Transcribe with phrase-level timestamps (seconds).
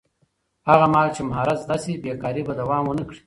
[0.69, 3.19] هغه مهال چې مهارت زده شي، بېکاري به دوام ونه کړي.